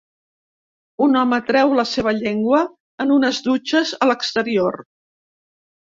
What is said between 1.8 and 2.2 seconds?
seva